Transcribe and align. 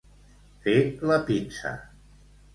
Fer 0.63 0.73
la 1.11 1.19
pinça. 1.29 1.77